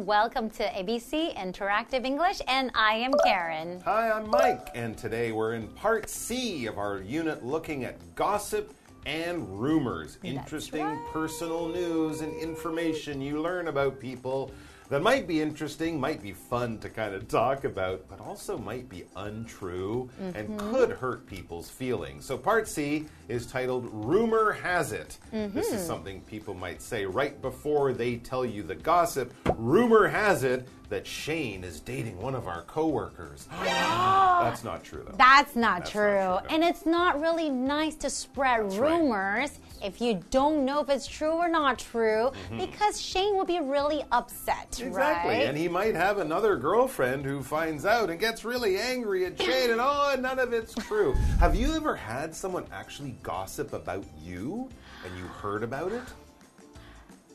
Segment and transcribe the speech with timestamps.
[0.00, 0.06] everyone.
[0.06, 3.80] Welcome to ABC Interactive English, and I am Karen.
[3.84, 8.74] Hi, I'm Mike, and today we're in part C of our unit looking at gossip
[9.06, 10.18] and rumors.
[10.22, 11.06] Interesting right.
[11.12, 14.50] personal news and information you learn about people
[14.90, 18.88] that might be interesting, might be fun to kind of talk about, but also might
[18.88, 20.70] be untrue and mm-hmm.
[20.70, 22.26] could hurt people's feelings.
[22.26, 25.16] So, part C is titled Rumor Has It.
[25.30, 25.86] This is mm-hmm.
[25.86, 29.32] something people might say right before they tell you the gossip.
[29.56, 33.46] Rumor has it that Shane is dating one of our coworkers.
[33.62, 35.14] That's not true, though.
[35.16, 36.14] That's not That's true.
[36.14, 36.54] not true.
[36.54, 38.80] And it's not really nice to spread right.
[38.80, 42.58] rumors if you don't know if it's true or not true, Mm-hmm.
[42.58, 45.30] because Shane will be really upset, Exactly.
[45.30, 45.46] right?
[45.46, 49.70] And he might have another girlfriend who finds out and gets really angry at Shane,
[49.70, 51.12] and oh, none of it's true.
[51.38, 54.68] have you ever had someone actually gossip about you
[55.04, 56.02] and you heard about it?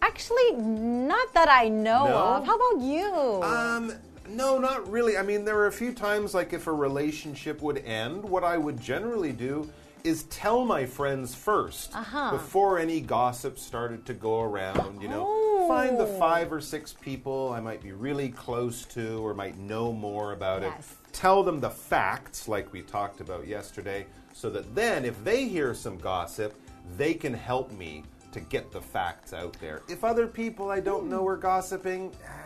[0.02, 2.16] Actually, not that I know No?
[2.16, 2.46] of.
[2.46, 3.42] How about you?
[3.44, 3.94] Um,
[4.30, 5.18] no, not really.
[5.18, 8.58] I mean, there were a few times, like if a relationship would end, what I
[8.58, 9.70] would generally do
[10.06, 12.32] is tell my friends 1st Uh-huh.
[12.32, 15.02] before any gossip started to go around.
[15.02, 15.68] You know, Oh.
[15.68, 19.92] find the five or six people I might be really close to or might know
[19.92, 20.92] more about Yes.
[20.92, 21.14] it.
[21.14, 25.74] Tell them the facts, like we talked about yesterday, so that then if they hear
[25.74, 26.54] some gossip,
[26.98, 29.82] they can help me to get the facts out there.
[29.88, 32.45] If other people I don't know are gossiping, ah,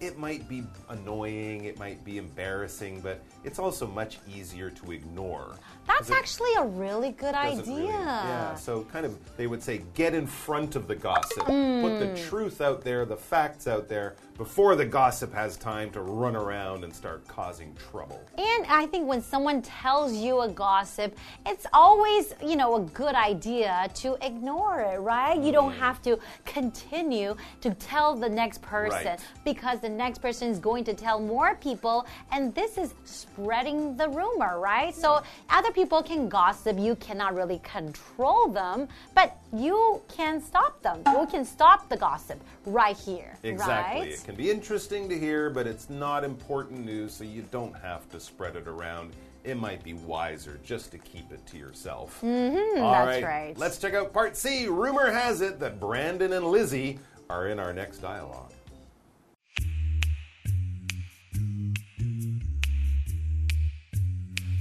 [0.00, 5.54] it might be annoying, it might be embarrassing, but it's also much easier to ignore.
[5.86, 7.64] That's actually a really good idea.
[7.64, 11.44] really- yeah, so kind of they would say get in front of the gossip.
[11.46, 12.28] Put the hmm.
[12.28, 16.84] truth out there, the facts out there before the gossip has time to run around
[16.84, 18.20] and start causing trouble.
[18.36, 23.14] And I think when someone tells you a gossip, it's always, you know, a good
[23.14, 25.40] idea to ignore it, right?
[25.40, 25.80] You don't mm-hmm.
[25.80, 29.20] have to continue to tell the next person Right.
[29.44, 34.08] because the next person is going to tell more people and this is spreading the
[34.08, 34.92] rumor, right?
[34.92, 41.02] So other people can gossip, you cannot really control them, but you can stop them.
[41.06, 44.00] You can stop the gossip right here, Exactly.
[44.00, 44.10] right?
[44.10, 48.10] It can be interesting to hear, but it's not important news, so you don't have
[48.10, 49.12] to spread it around.
[49.44, 52.20] It might be wiser just to keep it to yourself.
[52.24, 53.54] Mm-hmm, that's right.
[53.56, 54.66] Let's check out part C.
[54.66, 56.98] Rumor has it that Brandon and Lizzie
[57.30, 58.52] are in our next dialogue.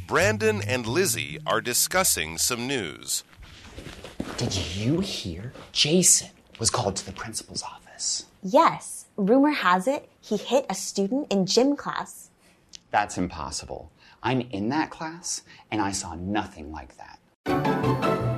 [0.07, 3.23] Brandon and Lizzie are discussing some news.
[4.37, 5.51] Did you hear?
[5.71, 6.29] Jason
[6.59, 8.25] was called to the principal's office.
[8.43, 12.29] Yes, rumor has it he hit a student in gym class.
[12.91, 13.91] That's impossible.
[14.21, 18.34] I'm in that class, and I saw nothing like that.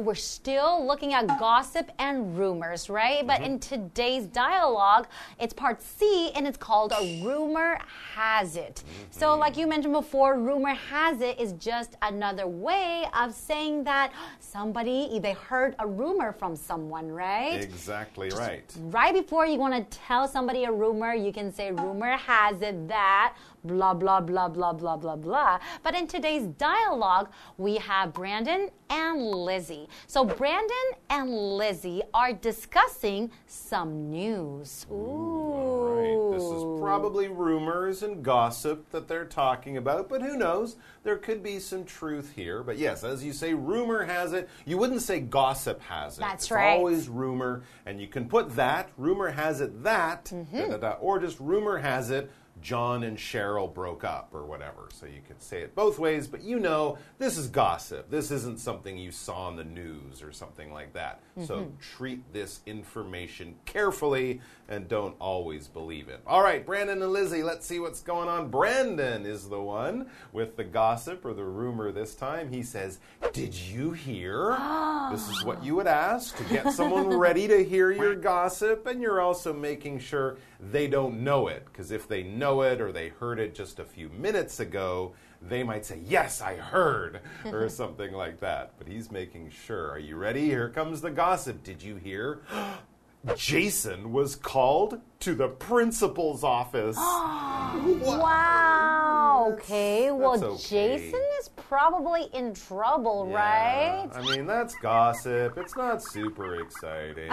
[0.00, 3.26] So we're still looking at gossip and rumors, right?
[3.26, 5.06] But in today's dialogue,
[5.38, 7.78] it's part C and it's called a rumor
[8.14, 8.82] has it.
[9.10, 9.40] So mm-hmm.
[9.40, 15.18] like you mentioned before, rumor has it is just another way of saying that somebody
[15.20, 17.60] they heard a rumor from someone, right?
[17.60, 18.72] Exactly right.
[18.84, 22.88] right before you want to tell somebody a rumor, you can say, rumor has it
[22.88, 23.34] that,
[23.64, 25.58] blah, blah, blah, blah, blah, blah, blah.
[25.82, 27.28] But in today's dialogue,
[27.58, 29.88] we have Brandon and Lizzie.
[30.06, 30.76] So Brandon
[31.08, 34.86] and Lizzie are discussing some news.
[34.90, 35.56] Ooh.
[36.00, 36.32] Right.
[36.32, 40.76] This is probably rumors and gossip that they're talking about, but who knows?
[41.02, 42.62] There could be some truth here.
[42.62, 44.48] But yes, as you say, rumor has it.
[44.64, 46.20] You wouldn't say gossip has it.
[46.20, 46.72] That's it's right.
[46.76, 50.56] always rumor, and you can put that, rumor has it that, Mm-hmm.
[50.58, 52.30] da, da, da, or just rumor has it.
[52.62, 54.88] John and Cheryl broke up, or whatever.
[54.92, 58.10] So you could say it both ways, but you know this is gossip.
[58.10, 61.20] This isn't something you saw on the news or something like that.
[61.46, 61.70] So Mm-hmm.
[61.96, 66.20] treat this information carefully and don't always believe it.
[66.26, 68.50] All right, Brandon and Lizzie, let's see what's going on.
[68.50, 72.52] Brandon is the one with the gossip or the rumor this time.
[72.52, 72.98] He says,
[73.32, 74.50] Did you hear?
[75.10, 79.00] this is what you would ask to get someone ready to hear your gossip, and
[79.02, 83.08] you're also making sure they don't know it, because if they know it or they
[83.08, 88.12] heard it just a few minutes ago, they might say, Yes, I heard, or something
[88.12, 88.72] like that.
[88.78, 89.90] But he's making sure.
[89.90, 90.46] Are you ready?
[90.46, 91.62] Here comes the gossip.
[91.62, 92.40] Did you hear?
[93.36, 96.96] Jason was called to the principal's office.
[97.80, 99.09] Wow.
[99.40, 100.10] Okay.
[100.10, 100.98] Well, that's okay.
[100.98, 104.10] Jason is probably in trouble, Yeah, right?
[104.14, 105.56] I mean, that's gossip.
[105.56, 107.30] It's not super exciting.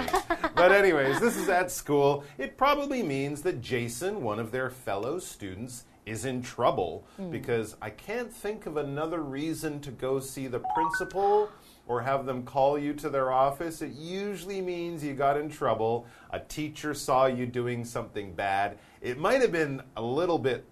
[0.56, 2.24] but, anyways, this is at school.
[2.38, 7.30] It probably means that Jason, one of their fellow students, is in trouble Hmm.
[7.32, 11.50] because I can't think of another reason to go see the principal
[11.86, 16.06] or have them call you to their office, it usually means you got in trouble.
[16.32, 18.78] A teacher saw you doing something bad.
[19.02, 20.66] It might have been a little bit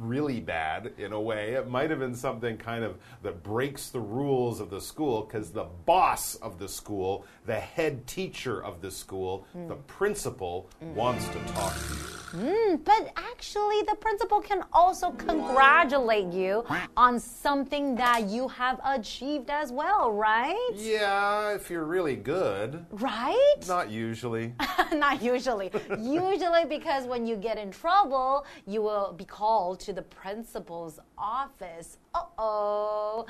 [0.00, 1.54] really bad in a way.
[1.54, 5.50] It might have been something kind of that breaks the rules of the school because
[5.50, 11.38] the boss of the school, the head teacher of the school, the principal wants to
[11.52, 12.17] talk to you.
[12.32, 16.64] Mm, but actually, the principal can also congratulate you
[16.96, 20.70] on something that you have achieved as well, right?
[20.74, 22.84] Yeah, if you're really good.
[22.90, 23.56] Right?
[23.66, 24.52] Not usually.
[24.92, 25.70] Not usually.
[25.98, 31.98] usually, because when you get in trouble, you will be called to the principal's office.
[32.14, 33.26] Uh oh.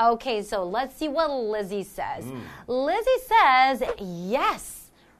[0.00, 2.24] Okay, so let's see what Lizzie says.
[2.66, 4.77] Lizzie says, yes.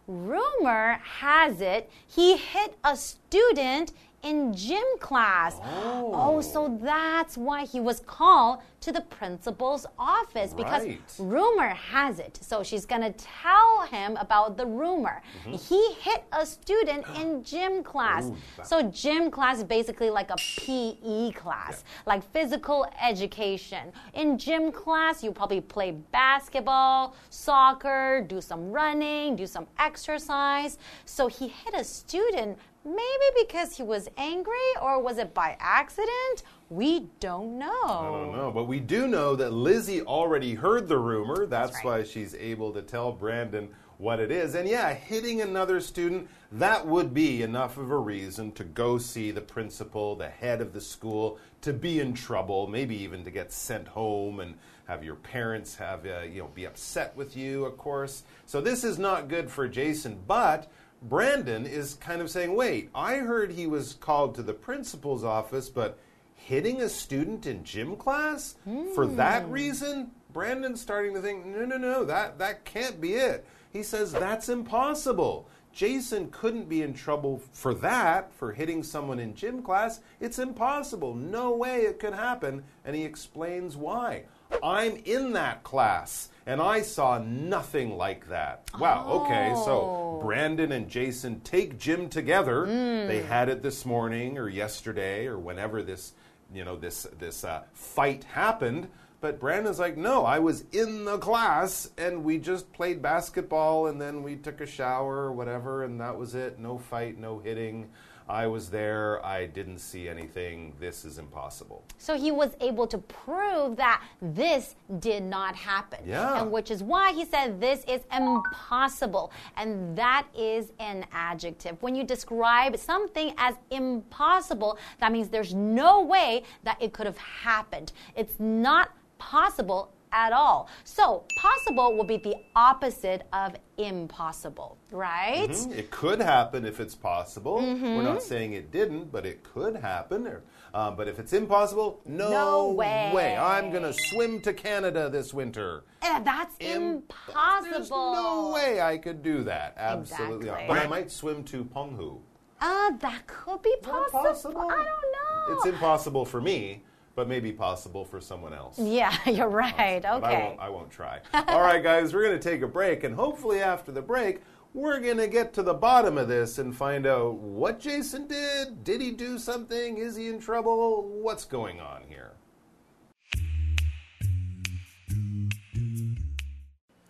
[0.08, 3.92] Rumor has it he hit a student
[4.22, 5.56] in gym class.
[5.62, 6.10] Oh.
[6.14, 6.40] oh.
[6.40, 11.00] so that's why he was called to the principal's office because Right.
[11.18, 12.38] rumor has it.
[12.40, 15.20] So she's going to tell him about the rumor.
[15.44, 15.52] Mm-hmm.
[15.54, 18.26] He hit a student in gym class.
[18.26, 23.92] Ooh, so gym class is basically like a PE class, like physical education.
[24.14, 30.78] In gym class, you probably play basketball, soccer, do some running, do some exercise.
[31.04, 36.42] So he hit a student maybe because he was angry or was it by accident?
[36.70, 37.82] We don't know.
[37.82, 41.46] I don't know, but we do know that Lizzie already heard the rumor.
[41.46, 41.84] That's, right.
[41.84, 44.54] why she's able to tell Brandon what it is.
[44.54, 49.30] And yeah, hitting another student, that would be enough of a reason to go see
[49.30, 53.52] the principal, the head of the school, to be in trouble, maybe even to get
[53.52, 54.54] sent home and
[54.86, 58.22] have your parents have uh, you know be upset with you, of course.
[58.46, 60.70] So this is not good for Jason, but
[61.02, 65.68] Brandon is kind of saying, "Wait, I heard he was called to the principal's office,
[65.68, 65.98] but
[66.34, 68.56] hitting a student in gym class?
[68.94, 69.50] For that hmm.
[69.50, 70.10] reason?
[70.32, 73.46] Brandon's starting to think no no no that that can't be it.
[73.72, 75.48] He says that's impossible.
[75.72, 80.00] Jason couldn't be in trouble for that for hitting someone in gym class.
[80.20, 81.14] It's impossible.
[81.14, 82.64] No way it could happen.
[82.84, 84.24] And he explains why
[84.62, 88.62] i'm in that class and i saw nothing like that.
[88.78, 92.66] Wow okay so brandon and jason take gym together.
[92.66, 96.14] They had it this morning or yesterday or whenever this
[96.52, 98.88] you know this this uh, fight happened
[99.20, 104.00] but brandon's like no i was in the class and we just played basketball and
[104.00, 106.58] then we took a shower or whatever and that was it.
[106.58, 107.90] No fight no hitting
[108.28, 112.98] i was there i didn't see anything this is impossible So he was able to
[112.98, 116.00] prove that this did not happen.
[116.06, 116.40] Yeah.
[116.40, 119.32] And which is why he said this is impossible.
[119.56, 121.82] And that is an adjective.
[121.82, 127.18] When you describe something as impossible, that means there's no way that it could have
[127.18, 127.92] happened.
[128.16, 130.68] It's not possible at all.
[130.84, 135.48] So, possible will be the opposite of impossible, right?
[135.50, 135.76] Mhm.
[135.76, 140.26] it could happen if it's possible we're not saying it didn't but it could happen
[140.26, 140.42] or,
[140.74, 143.36] um, but if it's impossible no, No way.
[143.36, 147.70] i'm gonna swim to canada this winter Eh, that's Imp- impossible.
[147.72, 149.74] There's no way I could do that.
[149.76, 150.60] Absolutely not.
[150.60, 150.68] Exactly.
[150.68, 152.20] But I might swim to Penghu.
[152.60, 154.60] Uh, that could be Not possible.
[154.60, 155.54] I don't know.
[155.56, 156.82] It's impossible for me,
[157.18, 158.78] but maybe possible for someone else.
[158.78, 160.00] Yeah, you're right.
[160.02, 160.44] But I Okay.
[160.46, 161.18] won't, I won't try.
[161.34, 164.40] All right, guys, we're going to take a break, and hopefully after the break,
[164.72, 168.84] we're going to get to the bottom of this and find out what Jason did.
[168.84, 169.98] Did he do something?
[169.98, 171.08] Is he in trouble?
[171.08, 172.34] What's going on here?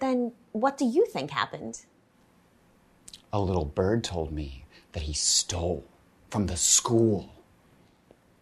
[0.01, 1.83] Then what do you think happened?
[3.31, 5.85] A little bird told me that he stole
[6.31, 7.29] from the school.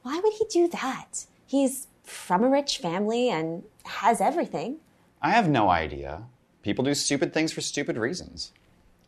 [0.02, 1.26] Why would he do that?
[1.47, 4.76] He's from a rich family and has everything.
[5.23, 6.25] I have no idea.
[6.62, 8.53] People do stupid things for stupid reasons.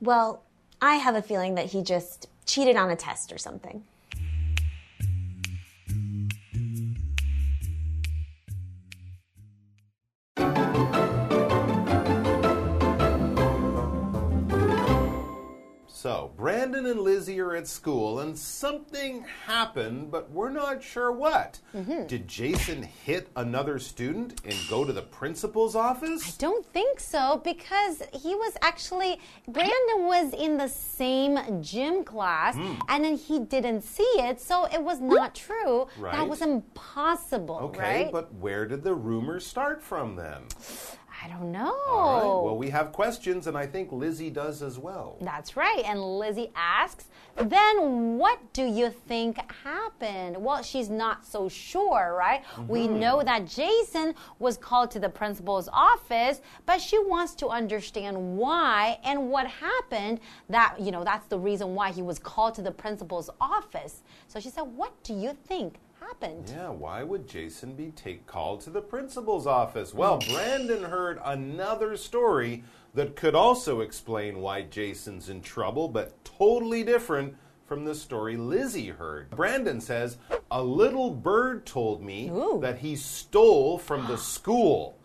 [0.01, 0.43] Well,
[0.81, 3.85] I have a feeling that he just cheated on a test or something.
[16.87, 21.59] And Lizzie are at school, and something happened, but we're not sure what.
[21.75, 22.07] Mm-hmm.
[22.07, 26.27] Did Jason hit another student and go to the principal's office?
[26.27, 29.19] I don't think so because he was actually
[29.49, 32.75] Brandon was in the same gym class Hmm.
[32.89, 35.89] and then he didn't see it, so it was not true.
[35.99, 36.13] Right.
[36.15, 38.13] That was impossible, Okay, right?
[38.13, 40.43] but where did the rumor start from then?
[41.23, 41.75] I don't know.
[41.89, 42.45] All right.
[42.45, 45.17] Well, we have questions, and I think Lizzie does as well.
[45.21, 45.83] That's right.
[45.85, 47.07] And Lizzie asks,
[47.37, 50.37] then what do you think happened?
[50.37, 52.43] Well, she's not so sure, right?
[52.69, 52.99] We Mm-hmm.
[53.01, 58.99] know that Jason was called to the principal's office, but she wants to understand why
[59.05, 60.21] and what happened.
[60.49, 64.03] That, you know, that's the reason why he was called to the principal's office.
[64.29, 66.49] So she said, What do you think happened?
[66.49, 69.95] Yeah, why would Jason be take called to the principal's office?
[69.95, 70.33] Well, hmm.
[70.33, 72.65] Brandon heard another story
[72.95, 77.37] that could also explain why Jason's in trouble, but totally different
[77.67, 79.31] from the story Lizzie heard.
[79.31, 80.17] Brandon says,
[80.51, 82.59] A little bird told me Ooh.
[82.63, 84.98] that he stole from the school.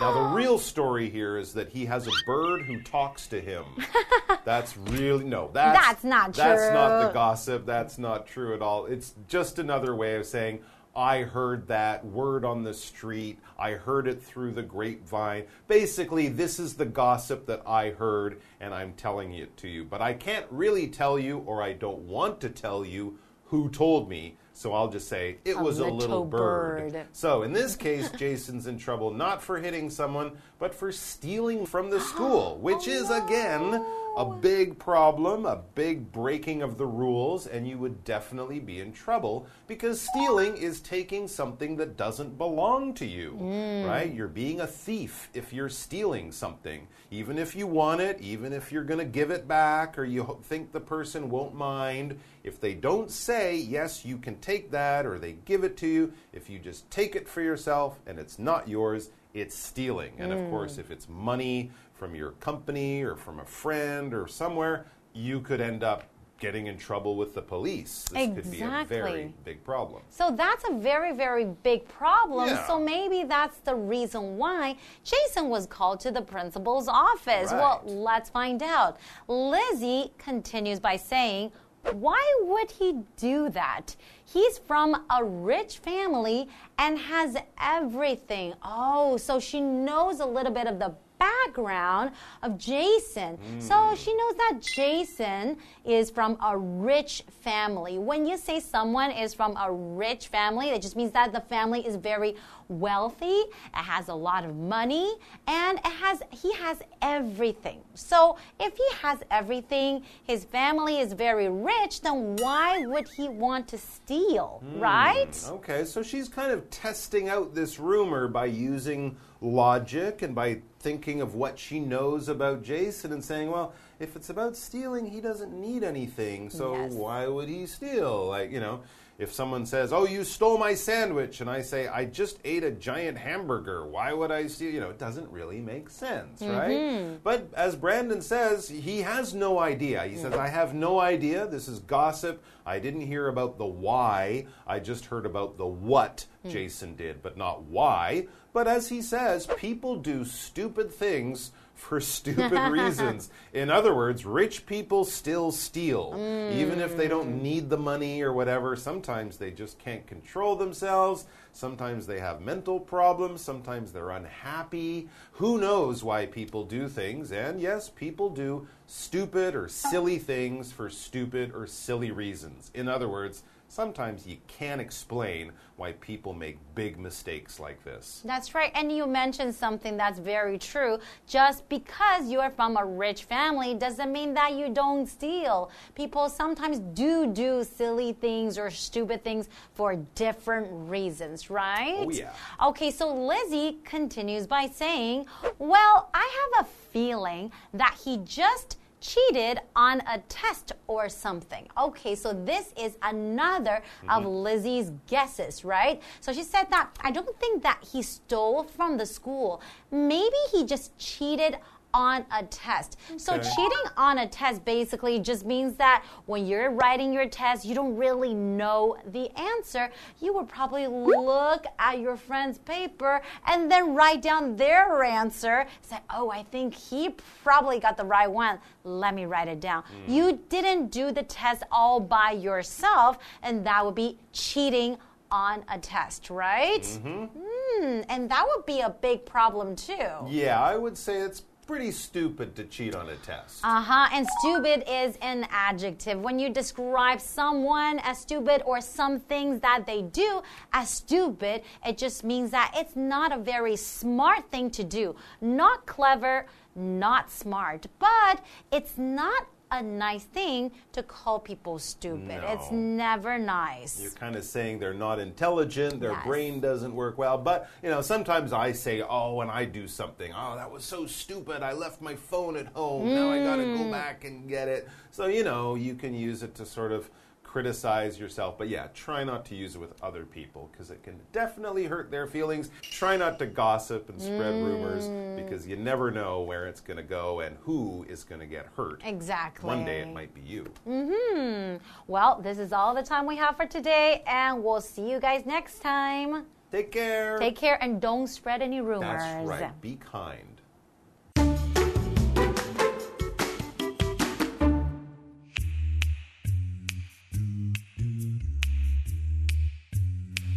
[0.00, 3.64] Now, the real story here is that he has a bird who talks to him.
[4.44, 6.44] That's really, no, that's, That's not true.
[6.44, 7.64] That's not the gossip.
[7.64, 8.84] That's not true at all.
[8.86, 10.60] It's just another way of saying,
[10.96, 13.38] I heard that word on the street.
[13.58, 15.44] I heard it through the grapevine.
[15.66, 19.84] Basically, this is the gossip that I heard, and I'm telling it to you.
[19.84, 24.08] But I can't really tell you, or I don't want to tell you, who told
[24.08, 24.36] me.
[24.56, 26.92] So I'll just say, it was a little bird.
[26.92, 27.06] bird.
[27.12, 31.90] So in this case, Jason's in trouble not for hitting someone, but for stealing from
[31.90, 33.84] the school, which is again
[34.16, 38.92] a big problem, a big breaking of the rules, and you would definitely be in
[38.92, 43.86] trouble because stealing is taking something that doesn't belong to you, mm.
[43.86, 44.12] right?
[44.12, 48.70] You're being a thief if you're stealing something, even if you want it, even if
[48.70, 52.18] you're going to give it back or you think the person won't mind.
[52.44, 56.12] If they don't say, yes, you can take that, or they give it to you,
[56.32, 60.12] if you just take it for yourself and it's not yours, it's stealing.
[60.18, 60.50] And of mm.
[60.50, 65.60] course, if it's money from your company or from a friend or somewhere, you could
[65.60, 66.04] end up
[66.40, 68.04] getting in trouble with the police.
[68.12, 70.02] This could be a very big problem.
[70.10, 72.48] So that's a very, very big problem.
[72.48, 72.66] Yeah.
[72.66, 77.52] So maybe that's the reason why Jason was called to the principal's office.
[77.52, 78.98] Well, let's find out.
[79.28, 81.52] Lizzie continues by saying,
[81.92, 83.94] why would he do that?
[84.24, 86.48] He's from a rich family
[86.78, 88.54] and has everything.
[88.62, 92.10] Oh, so she knows a little bit of the background
[92.42, 93.38] of Jason.
[93.38, 93.62] Mm.
[93.62, 97.98] So she knows that Jason is from a rich family.
[97.98, 101.86] When you say someone is from a rich family, it just means that the family
[101.86, 102.34] is very
[102.68, 105.14] wealthy, it has a lot of money,
[105.46, 107.80] and it has he has everything.
[107.94, 113.68] So if he has everything, his family is very rich, then why would he want
[113.68, 115.44] to steal, hmm, right?
[115.48, 121.20] Okay, so she's kind of testing out this rumor by using logic and by thinking
[121.20, 125.52] of what she knows about Jason and saying, well, if it's about stealing, he doesn't
[125.52, 126.92] need anything, so Yes.
[126.92, 128.26] why would he steal?
[128.26, 128.80] Like, you know,
[129.16, 132.70] if someone says, oh, you stole my sandwich, and I say, I just ate a
[132.70, 134.72] giant hamburger, why would I steal?
[134.72, 136.70] You know, it doesn't really make sense, right?
[136.70, 137.16] Mm-hmm.
[137.22, 140.04] But as Brandon says, he has no idea.
[140.04, 141.46] He says, I have no idea.
[141.46, 142.42] This is gossip.
[142.66, 144.46] I didn't hear about the why.
[144.66, 146.50] I just heard about the what hmm.
[146.50, 148.26] Jason did, but not why.
[148.52, 153.30] But as he says, people do stupid things for stupid reasons.
[153.52, 156.12] In other words, rich people still steal.
[156.12, 156.54] Mm.
[156.56, 161.26] Even if they don't need the money or whatever, sometimes they just can't control themselves.
[161.52, 163.40] Sometimes they have mental problems.
[163.40, 165.08] Sometimes they're unhappy.
[165.32, 167.30] Who knows why people do things?
[167.32, 172.70] And yes, people do stupid or silly things for stupid or silly reasons.
[172.74, 173.42] In other words,
[173.74, 178.22] sometimes you can't explain why people make big mistakes like this.
[178.24, 178.70] That's right.
[178.76, 181.00] And you mentioned something that's very true.
[181.26, 185.72] Just because you are from a rich family doesn't mean that you don't steal.
[185.96, 192.04] People sometimes do do silly things or stupid things for different reasons, right?
[192.06, 192.30] Oh, yeah.
[192.62, 195.26] Okay, so Lizzie continues by saying,
[195.58, 201.68] Well, I have a feeling that he just cheated on a test or something.
[201.76, 204.44] Okay, so this is another of mm-hmm.
[204.44, 206.00] Lizzie's guesses, right?
[206.20, 209.60] So she said that I don't think that he stole from the school.
[209.90, 211.58] Maybe he just cheated
[211.94, 212.98] on a test.
[213.16, 213.48] So Okay.
[213.54, 217.96] cheating on a test basically just means that when you're writing your test, you don't
[217.96, 219.90] really know the answer.
[220.20, 225.66] You would probably look at your friend's paper and then write down their answer.
[225.80, 228.58] Say, oh, I think he probably got the right one.
[228.82, 229.84] Let me write it down.
[230.06, 234.98] You didn't do the test all by yourself, and that would be cheating
[235.30, 236.84] on a test, right?
[237.02, 240.08] Hmm, and that would be a big problem too.
[240.28, 243.60] Yeah, I would say it's pretty stupid to cheat on a test.
[243.64, 244.08] Uh huh.
[244.12, 246.20] And stupid is an adjective.
[246.20, 250.42] When you describe someone as stupid or some things that they do
[250.72, 255.16] as stupid, it just means that it's not a very smart thing to do.
[255.40, 262.28] Not clever, not smart, but it's not a nice thing to call people stupid.
[262.42, 262.48] No.
[262.52, 264.00] It's never nice.
[264.00, 266.24] You're kind of saying they're not intelligent, their Yes.
[266.26, 267.36] brain doesn't work well.
[267.36, 271.06] But, you know, sometimes I say, oh, when I do something, oh, that was so
[271.06, 271.62] stupid.
[271.62, 273.12] I left my phone at home.
[273.14, 273.84] Now I got to Mm.
[273.84, 274.88] go back and get it.
[275.10, 277.10] So, you know, you can use it to sort of
[277.54, 278.58] criticize yourself.
[278.58, 282.10] But yeah, try not to use it with other people because it can definitely hurt
[282.10, 282.68] their feelings.
[282.82, 285.36] Try not to gossip and spread rumors Mm.
[285.36, 288.66] because you never know where it's going to go and who is going to get
[288.76, 289.02] hurt.
[289.04, 289.68] Exactly.
[289.68, 290.64] One day it might be you.
[290.84, 291.76] Mm hmm.
[292.08, 295.46] Well, this is all the time we have for today, and we'll see you guys
[295.46, 296.46] next time.
[296.72, 297.38] Take care.
[297.38, 299.22] Take care and don't spread any rumors.
[299.22, 299.80] That's right.
[299.80, 300.53] Be kind.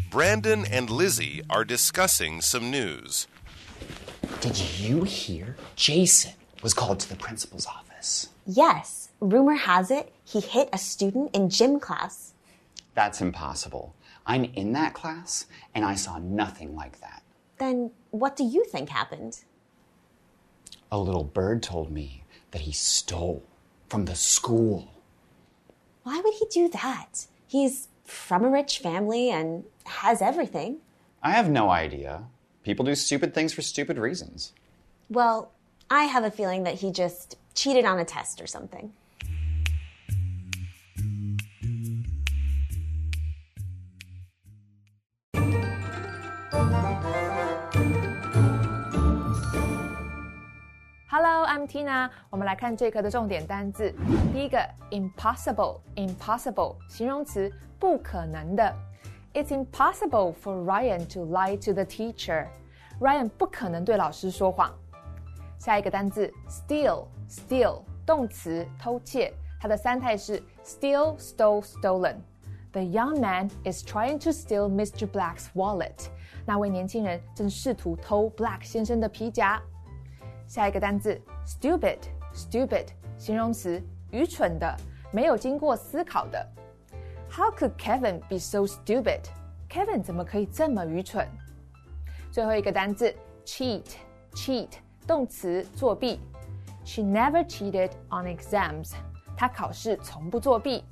[0.09, 3.27] Brandon and Lizzie are discussing some news.
[4.39, 5.57] Did you hear?
[5.75, 6.31] Jason
[6.63, 8.29] was called to the principal's office.
[8.45, 12.33] Yes, rumor has it he hit a student in gym class.
[12.93, 13.95] That's impossible.
[14.25, 15.45] I'm in that class,
[15.75, 17.21] and I saw nothing like that.
[17.57, 19.39] Then what do you think happened?
[20.89, 23.43] A little bird told me that he stole
[23.89, 24.93] from the school.
[26.03, 27.27] Why would he do that?
[27.45, 30.77] He's from a rich family and has everything.
[31.21, 32.23] I have no idea.
[32.63, 34.53] People do stupid things for stupid reasons.
[35.09, 35.51] Well,
[35.89, 38.93] I have a feeling that he just cheated on a test or something.
[51.66, 52.08] Hello, I'm Tina。
[52.30, 53.92] 我们来看这课的重点单字。
[54.32, 58.72] 第一个，impossible，impossible，形容词，不可能的。
[59.34, 62.46] It's impossible for Ryan to lie to the teacher.
[63.00, 64.72] Ryan 不可能对老师说谎。
[65.58, 69.34] 下一个单字，steal，steal，动词，偷窃。
[69.60, 75.08] 它的三态是 steal, stole, stolen。The young man is trying to steal Mr.
[75.08, 76.06] Black's wallet.
[76.46, 79.60] 那位年轻人正试图偷 Black 先生的皮夹。
[80.46, 83.81] 下一个单字 ，stupid，stupid，形容词，
[84.11, 84.75] 愚蠢的，
[85.11, 86.45] 没有经过思考的。
[87.31, 91.27] How could Kevin be so stupid？Kevin 怎么可以这么愚蠢？
[92.31, 93.13] 最后一个单字
[93.45, 94.69] ，cheat，cheat，
[95.07, 96.19] 动词，作弊。
[96.85, 98.93] She never cheated on exams。
[99.35, 100.83] 她考试从不作弊。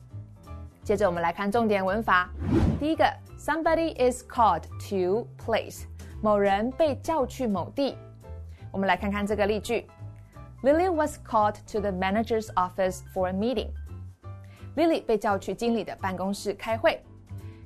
[0.84, 2.30] 接着我们来看重点文法。
[2.80, 3.06] 第一个
[3.40, 5.86] ，somebody is called to place，
[6.22, 7.98] 某人被叫去某地。
[8.72, 9.88] 我们来看看这个例句
[10.65, 13.71] ：Lily was called to the manager's office for a meeting.
[14.77, 17.03] Lily 被叫去经理的办公室开会。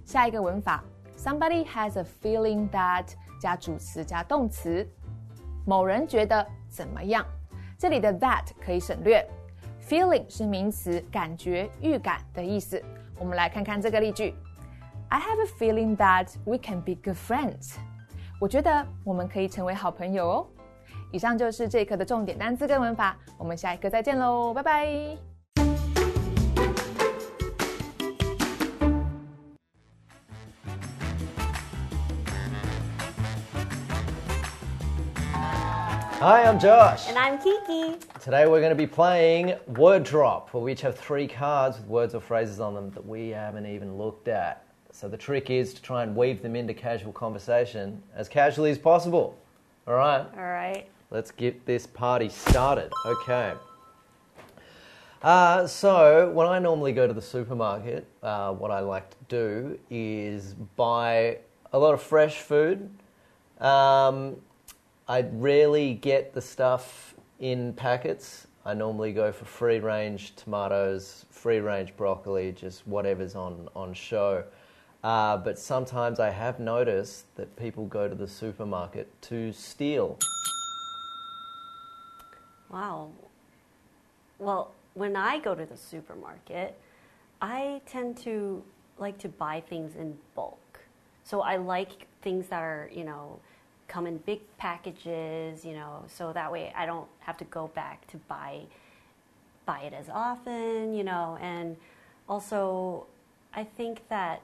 [0.05, 0.83] 下一个文法：
[1.17, 3.07] Somebody has a feeling that
[3.41, 4.89] 加主词加动词，
[5.67, 7.25] 某人觉得怎么样？
[7.79, 9.27] 这里的 that 可以省略。
[9.87, 12.83] Feeling 是名词，感觉、预感的意思。
[13.19, 14.35] 我们来看看这个例句：
[15.09, 17.77] I have a feeling that we can be good friends.
[18.41, 20.47] 我觉得我们可以成为好朋友哦。
[21.13, 25.17] 以上就是这一课的重点单词跟文法，我们下一课再见喽，拜拜。
[36.21, 37.07] Hi, I'm Josh.
[37.11, 37.99] And I'm Kiki.
[38.19, 41.87] Today we're going to be playing Word Drop, where we each have three cards with
[41.87, 44.65] words or phrases on them that we haven't even looked at.
[44.91, 48.79] So the trick is to try and weave them into casual conversation as casually as
[48.79, 49.35] possible.
[49.87, 50.87] All right, All right.
[51.12, 52.92] let's get this party started.
[53.06, 53.54] Okay.
[55.22, 59.80] Uh, so, when I normally go to the supermarket, uh, what I like to do
[59.90, 61.40] is buy
[61.74, 62.90] a lot of fresh food.
[63.60, 64.38] Um,
[65.10, 68.48] I rarely get the stuff in packets.
[68.66, 74.44] I normally go for free range tomatoes, free range broccoli, just whatever's on, on show.
[75.04, 80.18] Uh, but sometimes I have noticed that people go to the supermarket to steal.
[82.70, 83.10] Wow.
[84.38, 86.78] Well, when I go to the supermarket,
[87.42, 88.64] I tend to
[88.98, 90.80] like to buy things in bulk.
[91.24, 93.40] So I like things that are, you know,
[93.88, 98.06] come in big packages, you know, so that way I don't have to go back
[98.08, 98.62] to buy
[99.66, 101.78] buy it as often, you know, and
[102.28, 103.06] also
[103.54, 104.42] I think that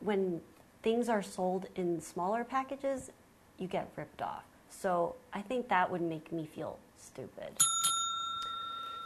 [0.00, 0.40] when
[0.82, 3.10] things are sold in smaller packages,
[3.58, 4.44] you get ripped off.
[4.70, 7.56] So I think that would make me feel stupid.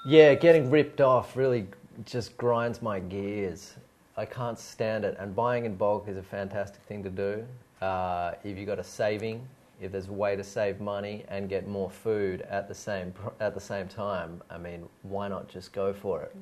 [0.04, 1.66] Yeah, getting ripped off really
[2.04, 3.74] just grinds my gears.
[4.16, 5.16] I can't stand it.
[5.18, 7.46] And buying in bulk is a fantastic thing to do.
[7.80, 9.46] Uh, if you've got a saving,
[9.80, 13.54] if there's a way to save money and get more food at the same at
[13.54, 16.36] the same time, I mean, why not just go for it?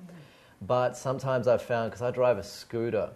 [0.67, 3.11] But sometimes I've found because I drive a scooter,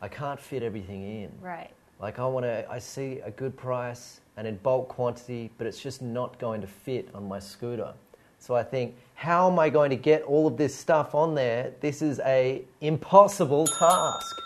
[0.00, 1.32] I can't fit everything in.
[1.40, 1.70] Right.
[2.00, 5.80] Like I want to, I see a good price and in bulk quantity, but it's
[5.80, 7.94] just not going to fit on my scooter.
[8.38, 11.72] So I think, how am I going to get all of this stuff on there?
[11.80, 14.36] This is a impossible task.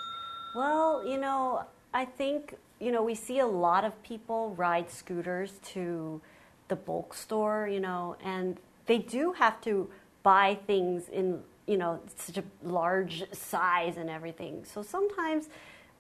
[0.55, 5.55] Well, you know, I think, you know, we see a lot of people ride scooters
[5.73, 6.21] to
[6.69, 9.91] the bulk store, you know, and they do have to
[10.23, 14.65] buy things in, you know, such a large size and everything.
[14.65, 15.49] So sometimes,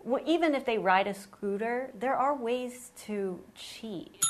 [0.04, 4.22] w- even if they ride a scooter, there are ways to cheat.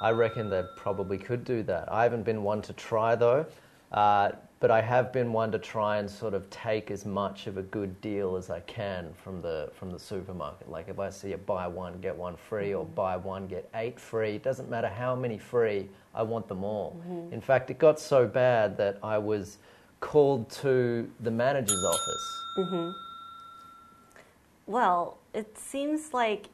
[0.00, 1.90] I reckon they probably could do that.
[1.92, 3.46] I haven't been one to try though,
[3.92, 7.56] uh, but I have been one to try and sort of take as much of
[7.56, 10.68] a good deal as I can from the from the supermarket.
[10.68, 12.94] Like if I see a buy one get one free or mm-hmm.
[12.94, 16.96] buy one get eight free, it doesn't matter how many free, I want them all.
[17.00, 17.34] Mm-hmm.
[17.34, 19.58] In fact, it got so bad that I was
[20.00, 22.42] called to the manager's office.
[22.58, 22.90] Mm-hmm.
[24.66, 26.46] Well, it seems like,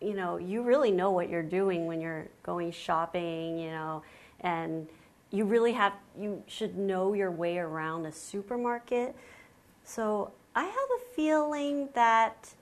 [0.00, 4.02] you know, you really know what you're doing when you're going shopping, you know,
[4.40, 4.86] and
[5.30, 9.14] you really have, you should know your way around a supermarket.
[9.84, 12.52] So I have a feeling that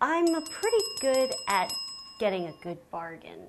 [0.00, 1.72] I'm a pretty good at
[2.18, 3.40] getting a good bargain.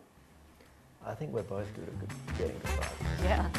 [1.05, 3.23] I think we're both good at getting good bargains.
[3.23, 3.49] Yeah.